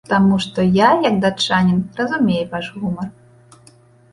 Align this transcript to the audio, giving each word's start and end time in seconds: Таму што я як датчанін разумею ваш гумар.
Таму 0.11 0.37
што 0.45 0.63
я 0.77 0.87
як 1.03 1.19
датчанін 1.25 1.83
разумею 1.99 2.41
ваш 2.55 2.71
гумар. 2.79 3.07